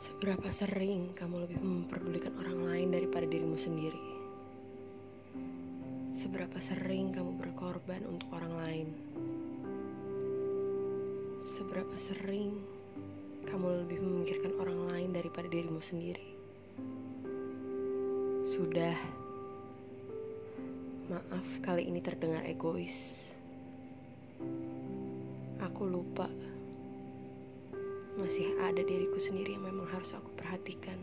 [0.00, 4.00] Seberapa sering kamu lebih memperdulikan orang lain daripada dirimu sendiri?
[6.12, 8.88] Seberapa sering kamu berkorban untuk orang lain?
[11.44, 12.56] Seberapa sering
[13.44, 16.24] kamu lebih memikirkan orang lain daripada dirimu sendiri?
[18.48, 18.96] Sudah,
[21.12, 23.28] maaf kali ini terdengar egois.
[25.60, 26.32] Aku lupa
[28.20, 31.00] masih ada diriku sendiri yang memang harus aku perhatikan.